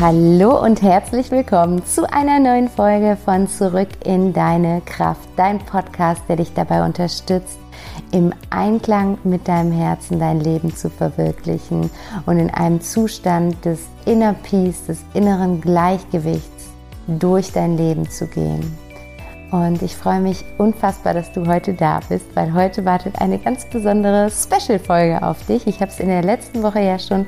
[0.00, 6.22] Hallo und herzlich willkommen zu einer neuen Folge von Zurück in deine Kraft, dein Podcast,
[6.26, 7.58] der dich dabei unterstützt,
[8.10, 11.90] im Einklang mit deinem Herzen dein Leben zu verwirklichen
[12.24, 16.70] und in einem Zustand des Inner Peace, des inneren Gleichgewichts
[17.06, 18.78] durch dein Leben zu gehen.
[19.50, 23.68] Und ich freue mich unfassbar, dass du heute da bist, weil heute wartet eine ganz
[23.68, 25.66] besondere Special-Folge auf dich.
[25.66, 27.26] Ich habe es in der letzten Woche ja schon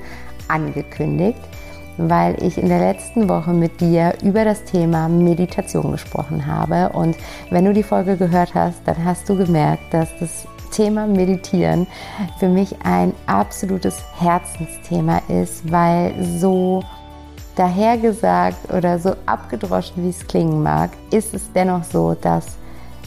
[0.48, 1.38] angekündigt
[1.96, 6.90] weil ich in der letzten Woche mit dir über das Thema Meditation gesprochen habe.
[6.90, 7.16] Und
[7.50, 11.86] wenn du die Folge gehört hast, dann hast du gemerkt, dass das Thema Meditieren
[12.38, 16.82] für mich ein absolutes Herzensthema ist, weil so
[17.56, 22.56] dahergesagt oder so abgedroschen, wie es klingen mag, ist es dennoch so, dass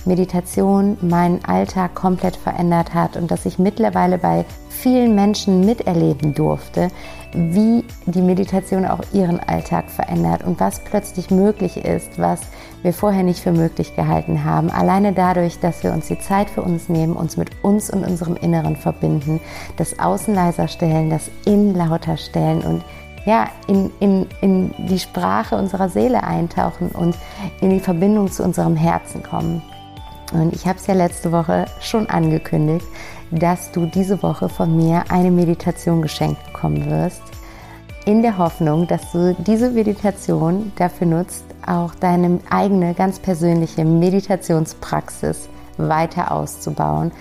[0.06, 6.90] Meditation meinen Alltag komplett verändert hat und dass ich mittlerweile bei vielen Menschen miterleben durfte,
[7.34, 12.42] wie die Meditation auch ihren Alltag verändert und was plötzlich möglich ist, was
[12.84, 14.70] wir vorher nicht für möglich gehalten haben.
[14.70, 18.36] Alleine dadurch, dass wir uns die Zeit für uns nehmen, uns mit uns und unserem
[18.36, 19.40] Inneren verbinden,
[19.78, 22.84] das Außen leiser stellen, das Innen lauter stellen und
[23.26, 27.16] ja, in, in, in die Sprache unserer Seele eintauchen und
[27.60, 29.64] in die Verbindung zu unserem Herzen kommen.
[30.34, 32.86] Und ich habe es ja letzte Woche schon angekündigt,
[33.32, 37.22] dass du diese Woche von mir eine Meditation geschenkt bekommen wirst.
[38.06, 45.50] In der Hoffnung, dass du diese Meditation dafür nutzt, auch deine eigene ganz persönliche Meditationspraxis
[45.78, 47.12] weiter auszubauen.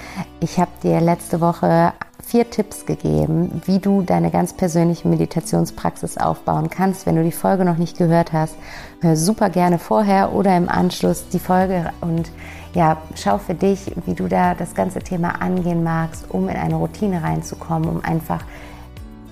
[0.41, 6.70] Ich habe dir letzte Woche vier Tipps gegeben, wie du deine ganz persönliche Meditationspraxis aufbauen
[6.70, 7.06] kannst.
[7.06, 8.56] Wenn du die Folge noch nicht gehört hast,
[9.00, 12.30] hör super gerne vorher oder im Anschluss die Folge und
[12.75, 16.75] ja, schau für dich, wie du da das ganze Thema angehen magst, um in eine
[16.75, 18.44] Routine reinzukommen, um einfach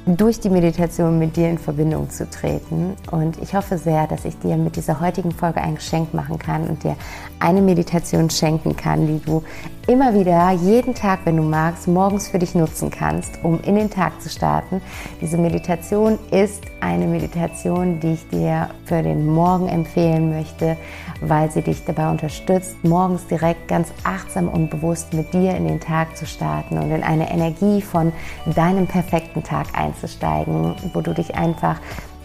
[0.06, 2.94] durch die Meditation mit dir in Verbindung zu treten.
[3.10, 6.66] Und ich hoffe sehr, dass ich dir mit dieser heutigen Folge ein Geschenk machen kann
[6.66, 6.96] und dir
[7.38, 9.42] eine Meditation schenken kann, die du
[9.86, 13.90] immer wieder, jeden Tag, wenn du magst, morgens für dich nutzen kannst, um in den
[13.90, 14.80] Tag zu starten.
[15.20, 20.76] Diese Meditation ist eine Meditation, die ich dir für den Morgen empfehlen möchte,
[21.20, 25.80] weil sie dich dabei unterstützt, morgens direkt ganz achtsam und bewusst mit dir in den
[25.80, 28.12] Tag zu starten und in eine Energie von
[28.54, 29.91] deinem perfekten Tag einzusteigen,
[30.92, 31.80] wo du dich einfach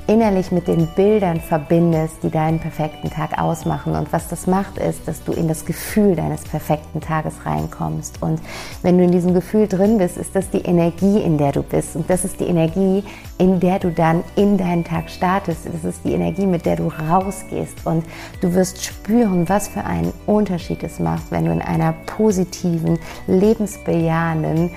[0.08, 3.94] innerlich mit den Bildern verbindest, die deinen perfekten Tag ausmachen.
[3.94, 8.22] Und was das macht, ist, dass du in das Gefühl deines perfekten Tages reinkommst.
[8.22, 8.42] Und
[8.82, 11.96] wenn du in diesem Gefühl drin bist, ist das die Energie, in der du bist.
[11.96, 13.04] Und das ist die Energie,
[13.38, 15.68] in der du dann in deinen Tag startest.
[15.72, 17.86] Das ist die Energie, mit der du rausgehst.
[17.86, 18.06] Und
[18.40, 24.72] du wirst spüren, was für einen Unterschied es macht, wenn du in einer positiven, lebensbejahenden,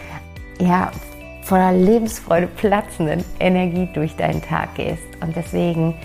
[0.59, 0.91] ja,
[1.50, 5.03] voller Lebensfreude platzenden Energie durch deinen Tag gehst.
[5.21, 5.97] Und deswegen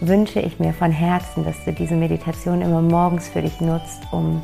[0.00, 4.42] wünsche ich mir von Herzen, dass du diese Meditation immer morgens für dich nutzt, um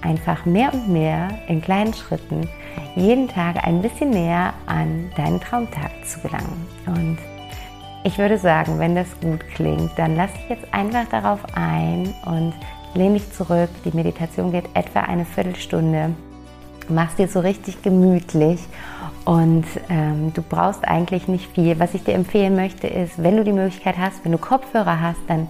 [0.00, 2.48] einfach mehr und mehr in kleinen Schritten
[2.94, 6.64] jeden Tag ein bisschen näher an deinen Traumtag zu gelangen.
[6.86, 7.18] Und
[8.04, 12.54] ich würde sagen, wenn das gut klingt, dann lass dich jetzt einfach darauf ein und
[12.94, 13.70] lehn dich zurück.
[13.84, 16.14] Die Meditation geht etwa eine Viertelstunde.
[16.88, 18.60] Mach's dir so richtig gemütlich
[19.24, 21.78] und ähm, du brauchst eigentlich nicht viel.
[21.78, 25.20] Was ich dir empfehlen möchte, ist, wenn du die Möglichkeit hast, wenn du Kopfhörer hast,
[25.28, 25.48] dann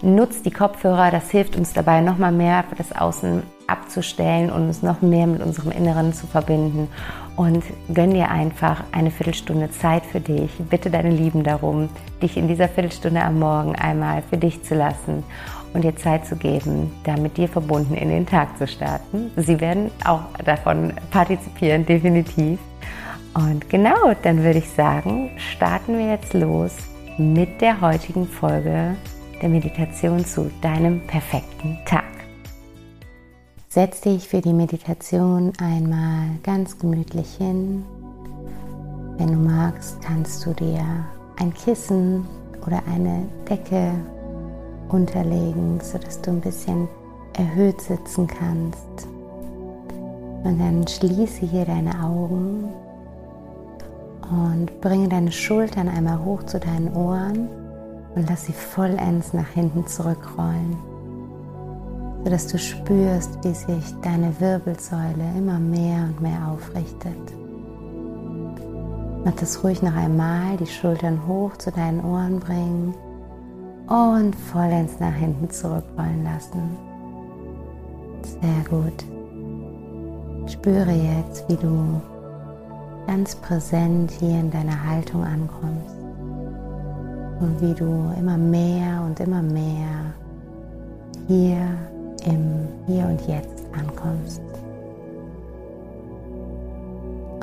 [0.00, 1.10] nutzt die Kopfhörer.
[1.10, 5.72] Das hilft uns dabei, nochmal mehr das Außen abzustellen und uns noch mehr mit unserem
[5.72, 6.88] Inneren zu verbinden.
[7.36, 7.62] Und
[7.92, 10.50] gönn dir einfach eine Viertelstunde Zeit für dich.
[10.70, 11.88] Bitte deine Lieben darum,
[12.22, 15.22] dich in dieser Viertelstunde am Morgen einmal für dich zu lassen
[15.74, 19.30] und dir Zeit zu geben, da mit dir verbunden in den Tag zu starten.
[19.36, 22.58] Sie werden auch davon partizipieren, definitiv.
[23.34, 26.76] Und genau, dann würde ich sagen, starten wir jetzt los
[27.18, 28.96] mit der heutigen Folge
[29.40, 32.04] der Meditation zu deinem perfekten Tag.
[33.68, 37.84] Setz dich für die Meditation einmal ganz gemütlich hin.
[39.18, 40.82] Wenn du magst, kannst du dir
[41.38, 42.26] ein Kissen
[42.66, 43.92] oder eine Decke
[44.88, 46.88] unterlegen, sodass du ein bisschen
[47.36, 49.08] erhöht sitzen kannst.
[50.44, 52.68] Und dann schließe hier deine Augen
[54.30, 57.48] und bringe deine Schultern einmal hoch zu deinen Ohren
[58.14, 60.76] und lass sie vollends nach hinten zurückrollen,
[62.24, 67.16] sodass du spürst, wie sich deine Wirbelsäule immer mehr und mehr aufrichtet.
[69.24, 72.94] Mach das ruhig noch einmal, die Schultern hoch zu deinen Ohren bringen
[73.88, 76.76] und vollends nach hinten zurückrollen lassen.
[78.22, 79.04] Sehr gut.
[80.50, 82.00] Spüre jetzt, wie du
[83.06, 85.96] ganz präsent hier in deiner Haltung ankommst.
[87.40, 90.12] und wie du immer mehr und immer mehr
[91.26, 91.56] hier
[92.24, 94.40] im Hier und Jetzt ankommst.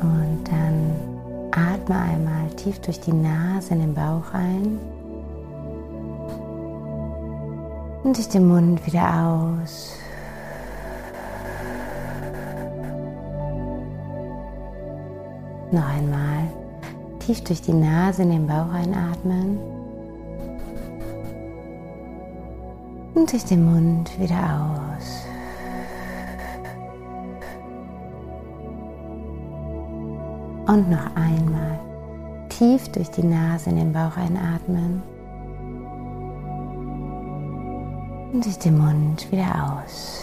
[0.01, 0.91] Und dann
[1.51, 4.77] atme einmal tief durch die Nase in den Bauch ein
[8.05, 9.97] und durch den Mund wieder aus.
[15.71, 16.47] Noch einmal
[17.17, 19.57] tief durch die Nase in den Bauch einatmen
[23.15, 25.25] und durch den Mund wieder aus.
[30.67, 31.79] Und noch einmal
[32.49, 35.14] tief durch die Nase in den Bauch einatmen
[38.35, 40.21] und durch den Mund wieder aus.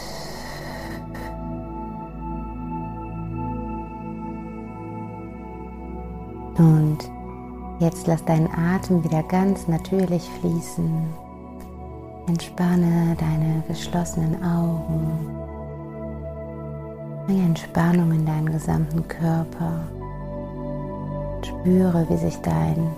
[6.58, 6.98] Und
[7.80, 11.06] jetzt lass deinen Atem wieder ganz natürlich fließen.
[12.26, 15.30] Entspanne deine geschlossenen Augen.
[17.26, 19.88] Bring Entspannung in deinen gesamten Körper.
[21.42, 22.90] Spüre, wie sich dein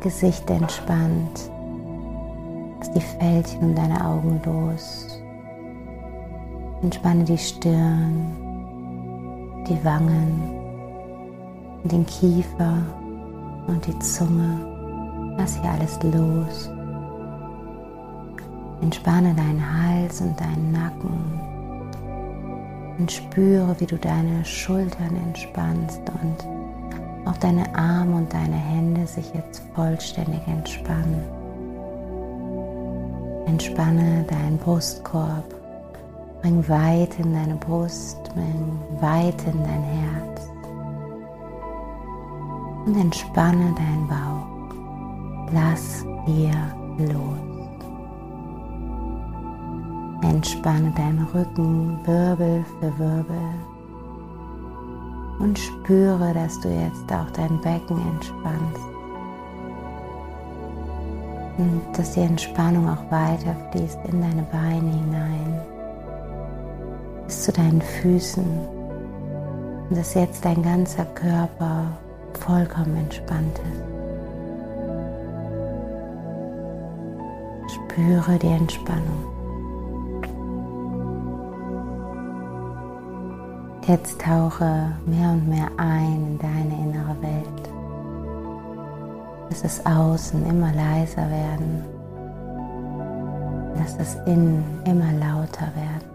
[0.00, 1.51] Gesicht entspannt.
[2.94, 5.20] Die Fältchen um deine Augen los.
[6.82, 8.26] Entspanne die Stirn,
[9.68, 10.62] die Wangen
[11.84, 12.78] den Kiefer
[13.66, 15.34] und die Zunge.
[15.36, 16.70] Lass hier alles los.
[18.80, 21.40] Entspanne deinen Hals und deinen Nacken
[22.98, 29.32] und spüre, wie du deine Schultern entspannst und auch deine Arme und deine Hände sich
[29.34, 31.41] jetzt vollständig entspannen.
[33.46, 35.54] Entspanne deinen Brustkorb,
[36.40, 40.48] bring weit in deine Brust, bring weit in dein Herz
[42.86, 45.52] und entspanne deinen Bauch.
[45.52, 46.54] Lass hier
[46.98, 47.52] los.
[50.22, 53.54] Entspanne deinen Rücken Wirbel für Wirbel
[55.40, 58.91] und spüre, dass du jetzt auch dein Becken entspannst
[61.58, 65.60] und dass die Entspannung auch weiter fließt in deine Beine hinein
[67.26, 68.44] bis zu deinen Füßen
[69.88, 71.86] und dass jetzt dein ganzer Körper
[72.34, 73.82] vollkommen entspannt ist.
[77.74, 79.32] Spüre die Entspannung.
[83.86, 87.71] Jetzt tauche mehr und mehr ein in deine innere Welt.
[89.52, 91.84] Lass das Außen immer leiser werden.
[93.76, 96.08] Lass das Innen immer lauter werden.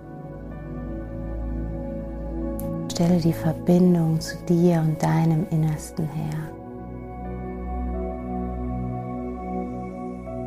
[2.91, 6.39] Stelle die Verbindung zu dir und deinem Innersten her.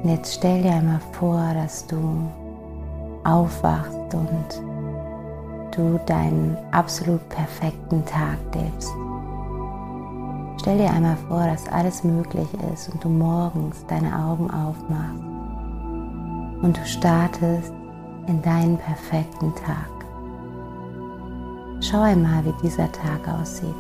[0.03, 2.29] Und jetzt stell dir einmal vor, dass du
[3.23, 4.63] aufwachst und
[5.77, 8.93] du deinen absolut perfekten Tag lebst.
[10.61, 15.25] Stell dir einmal vor, dass alles möglich ist und du morgens deine Augen aufmachst
[16.61, 17.73] und du startest
[18.27, 19.89] in deinen perfekten Tag.
[21.81, 23.75] Schau einmal, wie dieser Tag aussieht.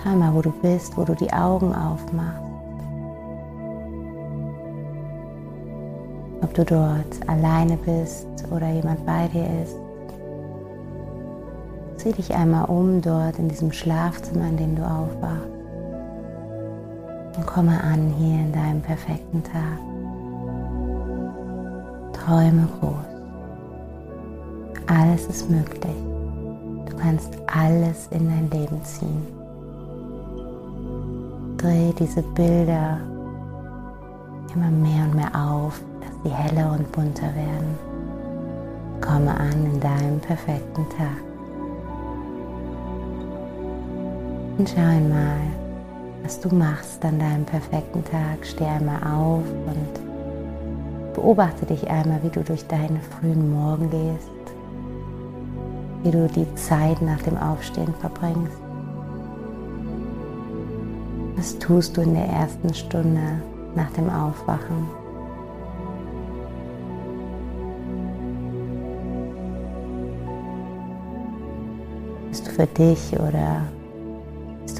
[0.00, 2.40] Schau mal, wo du bist, wo du die Augen aufmachst.
[6.42, 9.89] Ob du dort alleine bist oder jemand bei dir ist.
[12.02, 15.50] Sieh dich einmal um dort in diesem Schlafzimmer, in dem du aufwachst.
[17.36, 19.78] Und komme an hier in deinem perfekten Tag.
[22.14, 22.94] Träume groß.
[24.86, 25.94] Alles ist möglich.
[26.88, 29.26] Du kannst alles in dein Leben ziehen.
[31.58, 32.96] Dreh diese Bilder
[34.54, 37.78] immer mehr und mehr auf, dass sie heller und bunter werden.
[39.02, 41.29] Komme an in deinem perfekten Tag.
[44.60, 45.40] Und schau einmal,
[46.22, 48.44] was du machst an deinem perfekten Tag.
[48.44, 54.28] Steh einmal auf und beobachte dich einmal, wie du durch deinen frühen Morgen gehst
[56.02, 58.58] wie du die Zeit nach dem Aufstehen verbringst.
[61.36, 63.42] Was tust du in der ersten Stunde
[63.74, 64.88] nach dem Aufwachen?
[72.28, 73.62] Bist du für dich oder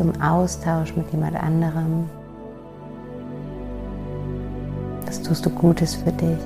[0.00, 2.08] im Austausch mit jemand anderem?
[5.06, 6.38] Was tust du Gutes für dich?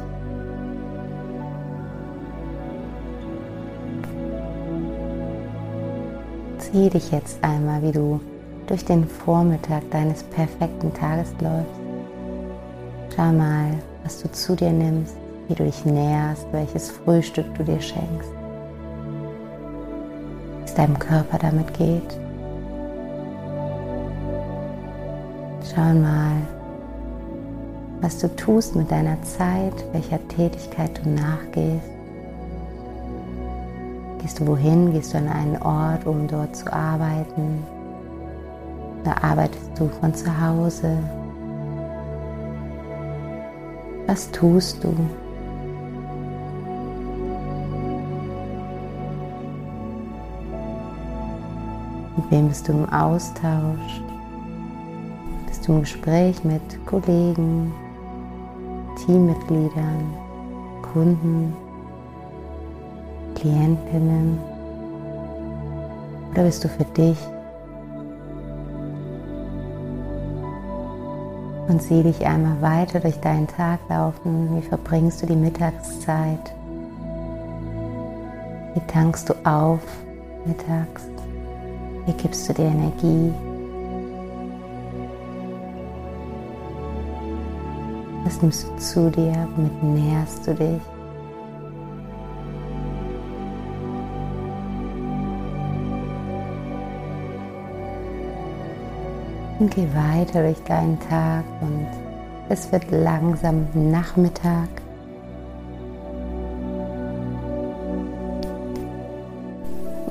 [6.58, 8.20] Sieh dich jetzt einmal, wie du
[8.66, 11.80] durch den Vormittag deines perfekten Tages läufst.
[13.14, 15.14] Schau mal, was du zu dir nimmst,
[15.46, 18.30] wie du dich näherst, welches Frühstück du dir schenkst,
[20.58, 22.24] wie es deinem Körper damit geht.
[25.64, 26.42] Schau mal,
[28.02, 31.88] was du tust mit deiner Zeit, welcher Tätigkeit du nachgehst.
[34.21, 34.92] Gehst du wohin?
[34.92, 37.64] Gehst du an einen Ort, um dort zu arbeiten?
[39.00, 40.99] Oder arbeitest du von zu Hause?
[44.06, 44.94] Was tust du?
[52.16, 54.02] Mit wem bist du im Austausch?
[55.64, 57.73] Bist du im Gespräch mit Kollegen,
[58.99, 60.12] Teammitgliedern,
[60.92, 61.56] Kunden,
[63.35, 64.38] Klientinnen?
[66.30, 67.16] Oder bist du für dich
[71.68, 74.59] und sieh dich einmal weiter durch deinen Tag laufen.
[74.59, 76.54] Wie verbringst du die Mittagszeit?
[78.75, 79.80] Wie tankst du auf
[80.44, 81.09] mittags?
[82.04, 83.33] Wie gibst du dir Energie?
[88.25, 89.47] Was nimmst du zu dir?
[89.54, 90.81] Womit nährst du dich?
[99.59, 101.87] Und geh weiter durch deinen Tag und
[102.49, 104.69] es wird langsam Nachmittag.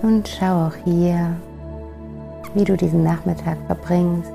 [0.01, 1.35] Und schau auch hier,
[2.53, 4.31] wie du diesen Nachmittag verbringst.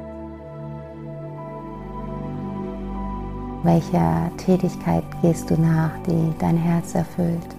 [3.65, 7.57] Welcher Tätigkeit gehst du nach, die dein Herz erfüllt?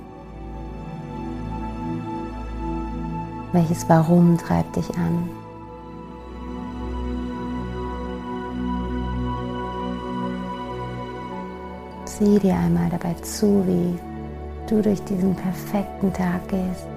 [3.51, 5.29] Welches Warum treibt dich an?
[12.05, 13.99] Sieh dir einmal dabei zu, wie
[14.69, 16.87] du durch diesen perfekten Tag gehst.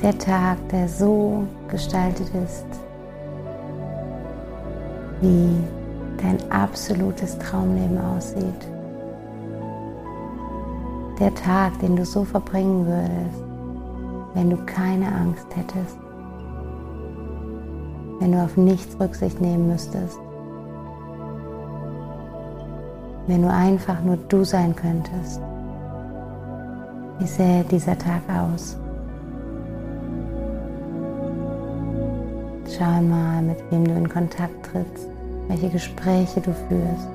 [0.00, 2.66] Der Tag, der so gestaltet ist,
[5.20, 5.83] wie
[6.24, 8.68] dein absolutes Traumleben aussieht.
[11.20, 13.44] Der Tag, den du so verbringen würdest,
[14.34, 15.98] wenn du keine Angst hättest,
[18.20, 20.18] wenn du auf nichts Rücksicht nehmen müsstest,
[23.26, 25.40] wenn du einfach nur du sein könntest.
[27.18, 28.76] Wie sähe dieser Tag aus?
[32.76, 35.13] Schau mal, mit wem du in Kontakt trittst
[35.48, 37.08] welche Gespräche du führst,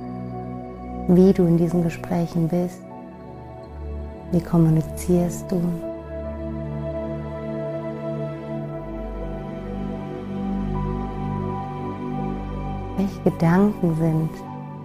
[1.07, 2.81] wie du in diesen Gesprächen bist,
[4.31, 5.61] wie kommunizierst du.
[12.97, 14.29] Welche Gedanken sind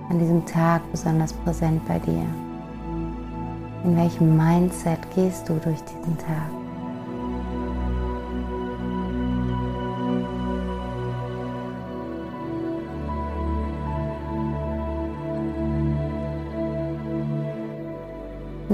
[0.09, 2.25] an diesem Tag besonders präsent bei dir?
[3.85, 6.64] In welchem Mindset gehst du durch diesen Tag?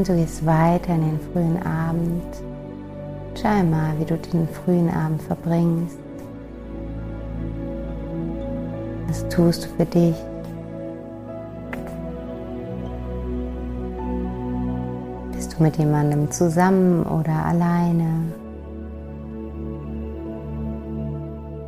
[0.00, 2.22] Und du gehst weiter in den frühen Abend.
[3.34, 5.98] Schau mal, wie du den frühen Abend verbringst.
[9.08, 10.14] Was tust du für dich?
[15.32, 18.22] Bist du mit jemandem zusammen oder alleine?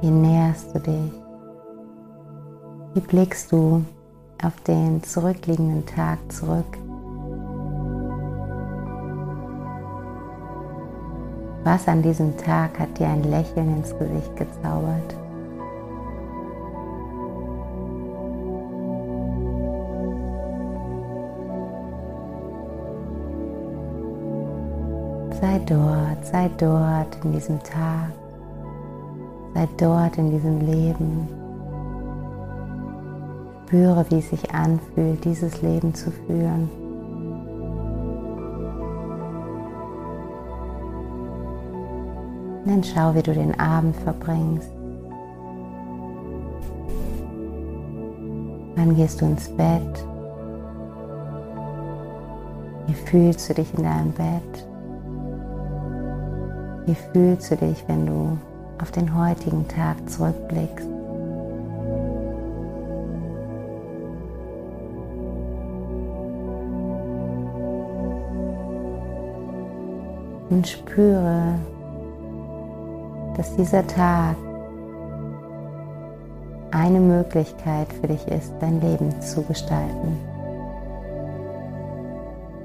[0.00, 1.12] Wie näherst du dich?
[2.94, 3.84] Wie blickst du
[4.42, 6.78] auf den zurückliegenden Tag zurück?
[11.64, 15.14] Was an diesem Tag hat dir ein Lächeln ins Gesicht gezaubert?
[25.40, 28.10] Sei dort, sei dort in diesem Tag,
[29.54, 31.28] sei dort in diesem Leben.
[33.66, 36.81] Spüre, wie es sich anfühlt, dieses Leben zu führen.
[42.64, 44.70] Und dann schau, wie du den Abend verbringst.
[48.76, 50.06] Wann gehst du ins Bett?
[52.86, 54.66] Wie fühlst du dich in deinem Bett?
[56.86, 58.38] Wie fühlst du dich, wenn du
[58.80, 60.88] auf den heutigen Tag zurückblickst?
[70.50, 71.54] Und spüre,
[73.42, 74.36] dass dieser Tag
[76.70, 80.16] eine Möglichkeit für dich ist, dein Leben zu gestalten.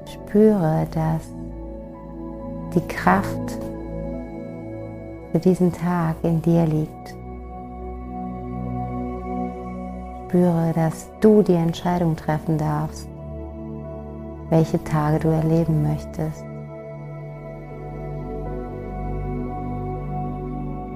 [0.06, 1.22] Spüre, dass
[2.76, 3.58] die Kraft
[5.32, 7.08] für diesen Tag in dir liegt.
[10.28, 13.08] Spüre, dass du die Entscheidung treffen darfst,
[14.48, 16.47] welche Tage du erleben möchtest.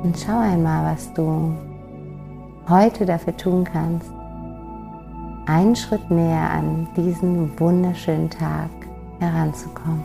[0.03, 1.55] Und schau einmal, was du
[2.69, 4.11] heute dafür tun kannst,
[5.47, 8.71] einen Schritt näher an diesen wunderschönen Tag
[9.21, 10.03] heranzukommen.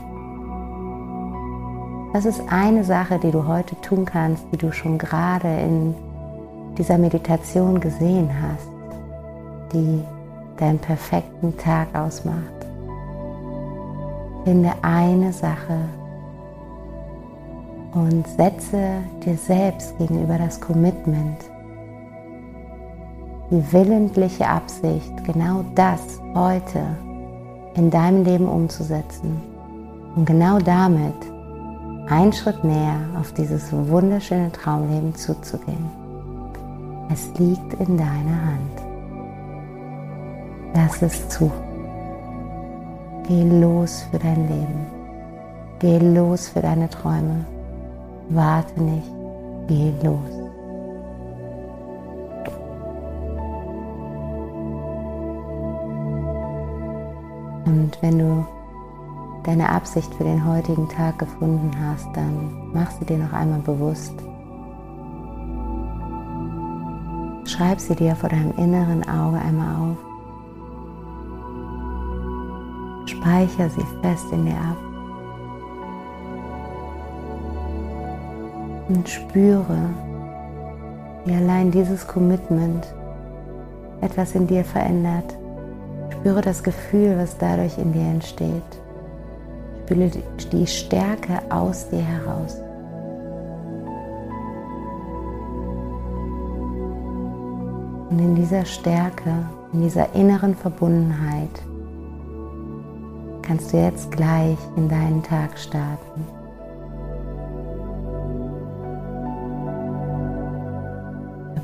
[2.14, 5.96] Das ist eine Sache, die du heute tun kannst, die du schon gerade in
[6.78, 8.70] dieser Meditation gesehen hast,
[9.74, 10.04] die
[10.58, 12.38] deinen perfekten Tag ausmacht.
[14.44, 15.80] Finde eine Sache
[17.98, 21.38] und setze dir selbst gegenüber das Commitment,
[23.50, 26.86] die willentliche Absicht, genau das heute
[27.76, 29.42] in deinem Leben umzusetzen
[30.16, 31.16] und genau damit
[32.08, 35.90] einen Schritt näher auf dieses wunderschöne Traumleben zuzugehen.
[37.12, 38.78] Es liegt in deiner Hand.
[40.76, 41.52] Lass es zu.
[43.28, 44.86] Geh los für dein Leben.
[45.80, 47.46] Geh los für deine Träume.
[48.30, 49.12] Warte nicht.
[49.68, 50.38] Geh los.
[57.66, 58.46] Und wenn du
[59.44, 64.14] deine Absicht für den heutigen Tag gefunden hast, dann mach sie dir noch einmal bewusst.
[67.46, 69.98] Schreib sie dir vor deinem inneren Auge einmal auf.
[73.10, 74.87] Speicher sie fest in dir ab.
[78.90, 79.90] Und spüre,
[81.26, 82.88] wie allein dieses Commitment
[84.02, 85.36] etwas in dir verändert.
[86.12, 88.64] Spüre das Gefühl, was dadurch in dir entsteht.
[89.86, 90.10] Spüre
[90.52, 92.62] die Stärke aus dir heraus.
[98.10, 99.32] Und in dieser Stärke,
[99.74, 101.62] in dieser inneren Verbundenheit
[103.42, 106.37] kannst du jetzt gleich in deinen Tag starten.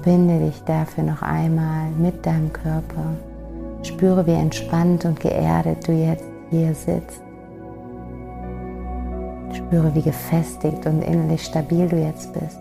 [0.04, 3.16] Verbinde dich dafür noch einmal mit deinem Körper.
[3.84, 7.22] Spüre, wie entspannt und geerdet du jetzt hier sitzt.
[9.54, 12.60] Spüre, wie gefestigt und innerlich stabil du jetzt bist.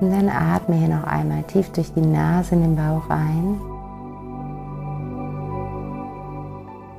[0.00, 3.60] Und dann atme hier noch einmal tief durch die Nase in den Bauch ein.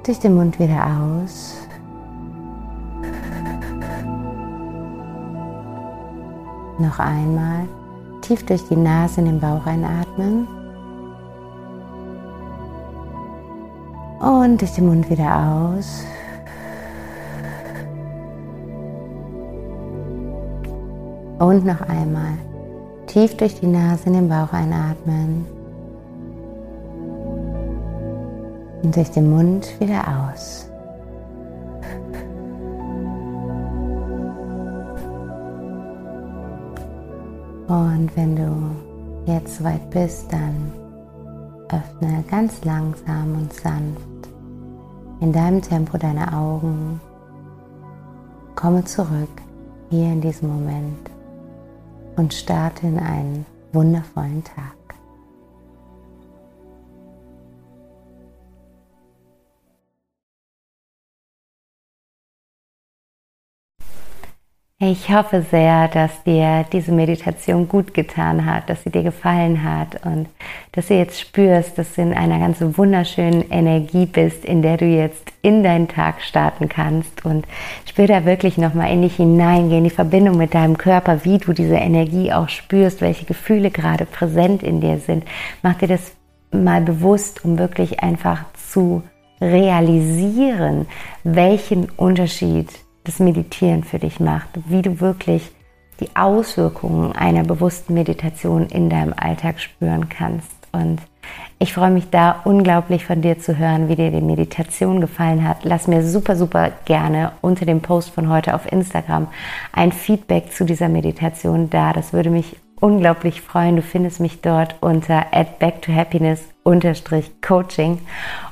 [0.05, 1.68] Durch den Mund wieder aus.
[6.79, 7.67] Noch einmal
[8.21, 10.47] tief durch die Nase in den Bauch einatmen.
[14.21, 16.05] Und durch den Mund wieder aus.
[21.39, 22.37] Und noch einmal
[23.07, 25.45] tief durch die Nase in den Bauch einatmen.
[28.83, 30.68] Und durch den Mund wieder aus.
[37.69, 40.71] Und wenn du jetzt soweit bist, dann
[41.69, 44.27] öffne ganz langsam und sanft
[45.19, 46.99] in deinem Tempo deine Augen.
[48.55, 49.29] Komme zurück
[49.91, 51.11] hier in diesem Moment
[52.15, 54.78] und starte in einen wundervollen Tag.
[64.81, 70.05] Ich hoffe sehr, dass dir diese Meditation gut getan hat, dass sie dir gefallen hat
[70.05, 70.29] und
[70.71, 74.85] dass du jetzt spürst, dass du in einer ganz wunderschönen Energie bist, in der du
[74.85, 77.45] jetzt in deinen Tag starten kannst und
[77.89, 81.75] spür da wirklich nochmal in dich hineingehen, die Verbindung mit deinem Körper, wie du diese
[81.75, 85.25] Energie auch spürst, welche Gefühle gerade präsent in dir sind.
[85.61, 86.13] Mach dir das
[86.53, 89.03] mal bewusst, um wirklich einfach zu
[89.41, 90.87] realisieren,
[91.25, 92.69] welchen Unterschied
[93.09, 95.49] das Meditieren für dich macht, wie du wirklich
[95.99, 100.51] die Auswirkungen einer bewussten Meditation in deinem Alltag spüren kannst.
[100.71, 101.01] Und
[101.57, 105.63] ich freue mich da unglaublich von dir zu hören, wie dir die Meditation gefallen hat.
[105.63, 109.27] Lass mir super, super gerne unter dem Post von heute auf Instagram
[109.71, 111.93] ein Feedback zu dieser Meditation da.
[111.93, 113.75] Das würde mich unglaublich freuen.
[113.75, 116.49] Du findest mich dort unter at back to happiness
[117.41, 117.99] Coaching.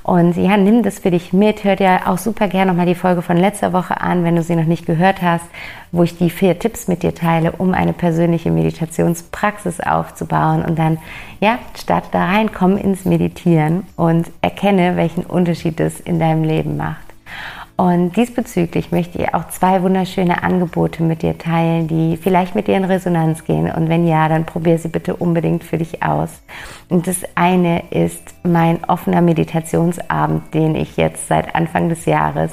[0.01, 1.63] Und ja, nimm das für dich mit.
[1.63, 4.55] Hör dir auch super gerne nochmal die Folge von letzter Woche an, wenn du sie
[4.55, 5.45] noch nicht gehört hast,
[5.91, 10.63] wo ich die vier Tipps mit dir teile, um eine persönliche Meditationspraxis aufzubauen.
[10.65, 10.97] Und dann,
[11.41, 16.75] ja, starte da rein, komm ins Meditieren und erkenne, welchen Unterschied es in deinem Leben
[16.77, 17.05] macht.
[17.77, 22.75] Und diesbezüglich möchte ich auch zwei wunderschöne Angebote mit dir teilen, die vielleicht mit dir
[22.75, 23.71] in Resonanz gehen.
[23.71, 26.41] Und wenn ja, dann probier sie bitte unbedingt für dich aus.
[26.89, 32.51] Und das eine ist mein offener Meditationsabend, den ich jetzt seit Anfang des Jahres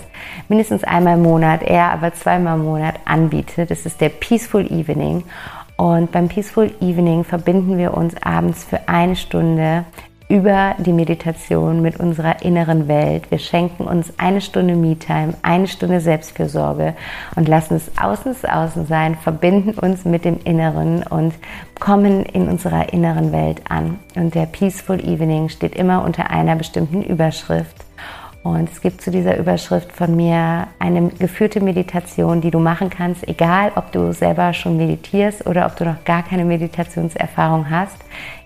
[0.51, 3.65] mindestens einmal im Monat, eher aber zweimal im Monat anbiete.
[3.65, 5.25] Das ist der Peaceful Evening.
[5.79, 9.87] Und beim Peaceful Evening verbinden wir uns abends für eine Stunde
[10.29, 13.31] über die Meditation mit unserer inneren Welt.
[13.31, 16.95] Wir schenken uns eine Stunde Me-Time, eine Stunde Selbstfürsorge
[17.37, 21.35] und lassen es außen außen sein, verbinden uns mit dem Inneren und
[21.79, 23.99] kommen in unserer inneren Welt an.
[24.15, 27.85] Und der Peaceful Evening steht immer unter einer bestimmten Überschrift.
[28.45, 33.27] Und es gibt zu dieser Überschrift von mir eine geführte Meditation, die du machen kannst,
[33.27, 37.97] egal ob du selber schon meditierst oder ob du noch gar keine Meditationserfahrung hast.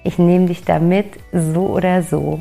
[0.04, 2.40] Ich nehme dich da mit, so oder so.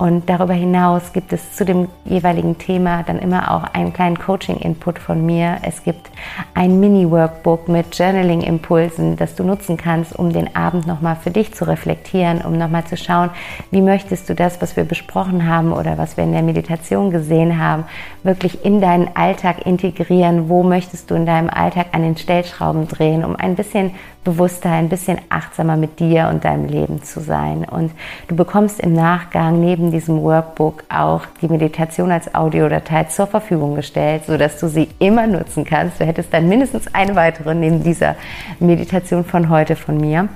[0.00, 4.98] Und darüber hinaus gibt es zu dem jeweiligen Thema dann immer auch einen kleinen Coaching-Input
[4.98, 5.58] von mir.
[5.60, 6.10] Es gibt
[6.54, 11.68] ein Mini-Workbook mit Journaling-Impulsen, das du nutzen kannst, um den Abend nochmal für dich zu
[11.68, 13.28] reflektieren, um nochmal zu schauen,
[13.70, 17.62] wie möchtest du das, was wir besprochen haben oder was wir in der Meditation gesehen
[17.62, 17.84] haben,
[18.22, 20.48] wirklich in deinen Alltag integrieren.
[20.48, 23.90] Wo möchtest du in deinem Alltag an den Stellschrauben drehen, um ein bisschen
[24.24, 27.64] bewusster, ein bisschen achtsamer mit dir und deinem Leben zu sein.
[27.64, 27.92] Und
[28.28, 34.24] du bekommst im Nachgang neben diesem Workbook auch die Meditation als Audiodatei zur Verfügung gestellt,
[34.26, 36.00] sodass du sie immer nutzen kannst.
[36.00, 38.16] Du hättest dann mindestens eine weitere neben dieser
[38.58, 40.28] Meditation von heute von mir.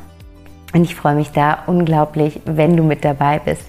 [0.75, 3.65] Und ich freue mich da unglaublich, wenn du mit dabei bist.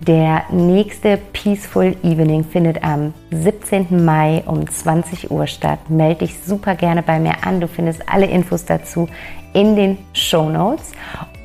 [0.00, 4.04] Der nächste Peaceful Evening findet am 17.
[4.04, 5.78] Mai um 20 Uhr statt.
[5.88, 7.60] Melde dich super gerne bei mir an.
[7.62, 9.08] Du findest alle Infos dazu
[9.54, 10.92] in den Show Notes.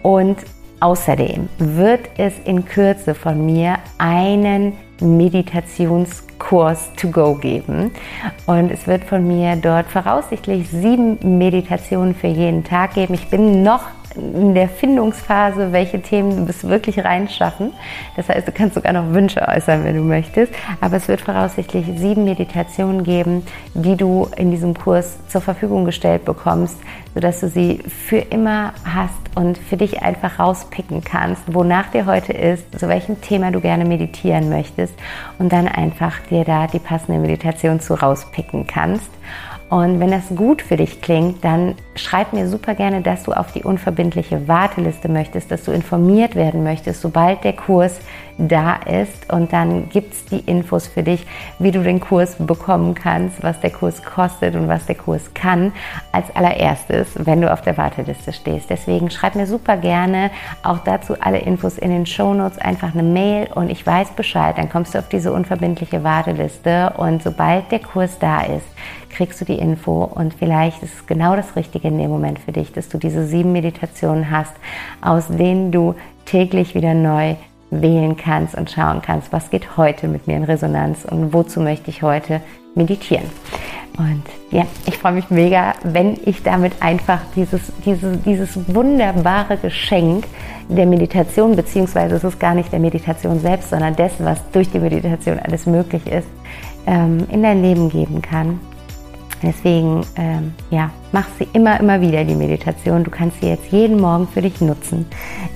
[0.03, 0.37] Und
[0.81, 7.91] außerdem wird es in Kürze von mir einen Meditationskurs to go geben.
[8.47, 13.13] Und es wird von mir dort voraussichtlich sieben Meditationen für jeden Tag geben.
[13.13, 13.83] Ich bin noch
[14.15, 17.73] in der Findungsphase, welche Themen du es wirklich reinschaffen.
[18.15, 20.53] Das heißt, du kannst sogar noch Wünsche äußern, wenn du möchtest.
[20.81, 26.25] Aber es wird voraussichtlich sieben Meditationen geben, die du in diesem Kurs zur Verfügung gestellt
[26.25, 26.77] bekommst,
[27.13, 32.33] sodass du sie für immer hast und für dich einfach rauspicken kannst, wonach dir heute
[32.33, 34.93] ist, zu welchem Thema du gerne meditieren möchtest
[35.39, 39.09] und dann einfach dir da die passende Meditation zu rauspicken kannst.
[39.69, 43.51] Und wenn das gut für dich klingt, dann schreib mir super gerne, dass du auf
[43.51, 47.99] die unverbindliche Warteliste möchtest, dass du informiert werden möchtest, sobald der Kurs
[48.37, 49.31] da ist.
[49.31, 51.25] Und dann gibt es die Infos für dich,
[51.59, 55.71] wie du den Kurs bekommen kannst, was der Kurs kostet und was der Kurs kann,
[56.11, 58.69] als allererstes, wenn du auf der Warteliste stehst.
[58.69, 60.31] Deswegen schreib mir super gerne
[60.63, 64.57] auch dazu alle Infos in den Show Notes, einfach eine Mail und ich weiß Bescheid.
[64.57, 68.65] Dann kommst du auf diese unverbindliche Warteliste und sobald der Kurs da ist,
[69.09, 72.51] kriegst du die Info und vielleicht ist es genau das Richtige in dem Moment für
[72.51, 74.53] dich, dass du diese sieben Meditationen hast,
[75.01, 75.95] aus denen du
[76.25, 77.35] täglich wieder neu
[77.71, 81.89] wählen kannst und schauen kannst, was geht heute mit mir in Resonanz und wozu möchte
[81.89, 82.41] ich heute
[82.75, 83.25] meditieren.
[83.97, 90.25] Und ja, ich freue mich mega, wenn ich damit einfach dieses, dieses, dieses wunderbare Geschenk
[90.67, 94.79] der Meditation, beziehungsweise es ist gar nicht der Meditation selbst, sondern dessen, was durch die
[94.79, 96.27] Meditation alles möglich ist,
[96.87, 98.59] ähm, in dein Leben geben kann.
[99.41, 103.05] Deswegen, ähm, ja, mach sie immer, immer wieder, die Meditation.
[103.05, 105.05] Du kannst sie jetzt jeden Morgen für dich nutzen.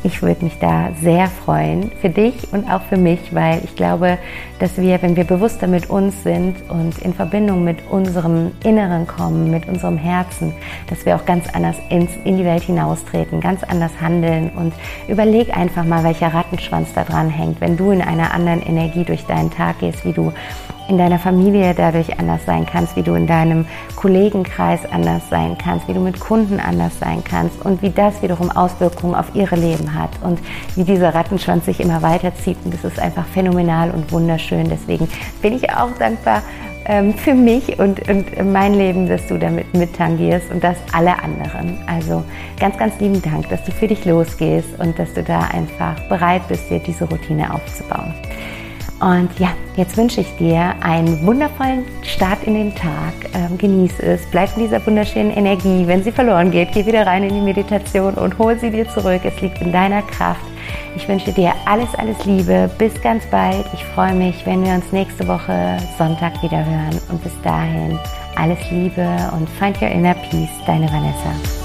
[0.04, 4.18] Ich würde mich da sehr freuen, für dich und auch für mich, weil ich glaube,
[4.60, 9.52] dass wir, wenn wir bewusster mit uns sind und in Verbindung mit unserem Inneren kommen,
[9.52, 10.54] mit unserem Herzen,
[10.88, 14.74] dass wir auch ganz anders ins, in die Welt hinaustreten, ganz anders handeln und
[15.10, 19.26] überleg einfach mal, welcher Rattenschwanz da dran hängt, wenn du in einer anderen Energie durch
[19.26, 20.32] deinen Tag gehst, wie du
[20.90, 25.88] in deiner Familie dadurch anders sein kannst, wie du in deinem Kollegenkreis anders sein kannst,
[25.88, 29.94] wie du mit Kunden anders sein kannst und wie das wiederum Auswirkungen auf ihre Leben
[29.94, 30.40] hat und
[30.76, 32.58] wie dieser Rattenschwanz sich immer weiterzieht.
[32.64, 34.70] Und das ist einfach phänomenal und wunderschön.
[34.70, 35.08] Deswegen
[35.42, 36.42] bin ich auch dankbar
[36.86, 41.78] ähm, für mich und, und mein Leben, dass du damit mittangierst und das alle anderen.
[41.88, 42.24] Also
[42.60, 46.48] ganz, ganz lieben Dank, dass du für dich losgehst und dass du da einfach bereit
[46.48, 48.14] bist, dir diese Routine aufzubauen.
[49.00, 53.14] Und ja, jetzt wünsche ich dir einen wundervollen Start in den Tag.
[53.34, 55.88] Ähm, genieß es, bleib in dieser wunderschönen Energie.
[55.88, 59.22] Wenn sie verloren geht, geh wieder rein in die Meditation und hol sie dir zurück.
[59.24, 60.42] Es liegt in deiner Kraft.
[60.96, 62.70] Ich wünsche dir alles, alles Liebe.
[62.78, 63.66] Bis ganz bald.
[63.74, 67.00] Ich freue mich, wenn wir uns nächste Woche Sonntag wieder hören.
[67.10, 67.98] Und bis dahin
[68.36, 70.50] alles Liebe und find your inner peace.
[70.66, 71.59] Deine Vanessa.